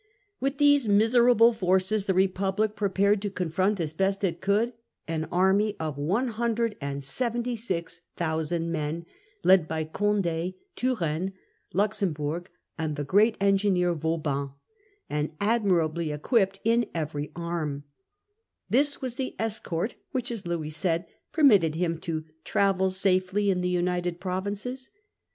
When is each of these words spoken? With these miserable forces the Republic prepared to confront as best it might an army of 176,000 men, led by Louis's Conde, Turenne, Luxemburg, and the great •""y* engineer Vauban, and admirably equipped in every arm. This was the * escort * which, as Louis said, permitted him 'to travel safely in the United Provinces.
With 0.39 0.57
these 0.57 0.87
miserable 0.87 1.53
forces 1.53 2.05
the 2.05 2.15
Republic 2.15 2.75
prepared 2.75 3.21
to 3.21 3.29
confront 3.29 3.79
as 3.79 3.93
best 3.93 4.23
it 4.23 4.41
might 4.47 4.73
an 5.07 5.25
army 5.25 5.75
of 5.79 5.95
176,000 5.95 8.71
men, 8.71 9.05
led 9.43 9.67
by 9.67 9.81
Louis's 9.83 9.91
Conde, 9.93 10.53
Turenne, 10.75 11.33
Luxemburg, 11.71 12.49
and 12.79 12.95
the 12.95 13.03
great 13.03 13.37
•""y* 13.39 13.45
engineer 13.47 13.93
Vauban, 13.93 14.49
and 15.07 15.33
admirably 15.39 16.11
equipped 16.11 16.59
in 16.63 16.87
every 16.95 17.31
arm. 17.35 17.83
This 18.71 19.03
was 19.03 19.17
the 19.17 19.35
* 19.37 19.39
escort 19.39 19.93
* 20.03 20.11
which, 20.13 20.31
as 20.31 20.47
Louis 20.47 20.71
said, 20.71 21.05
permitted 21.31 21.75
him 21.75 21.99
'to 21.99 22.25
travel 22.43 22.89
safely 22.89 23.51
in 23.51 23.61
the 23.61 23.69
United 23.69 24.19
Provinces. 24.19 24.89